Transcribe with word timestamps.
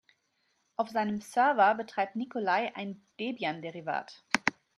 Auf 0.77 0.89
seinem 0.89 1.21
Server 1.21 1.75
betreibt 1.75 2.15
Nikolai 2.15 2.71
ein 2.73 3.03
Debian-Derivat. 3.19 4.23